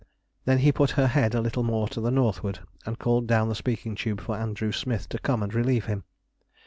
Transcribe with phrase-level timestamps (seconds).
[0.45, 3.53] Then he put her head a little more to the northward, and called down the
[3.53, 6.05] speaking tube for Andrew Smith to come and relieve him.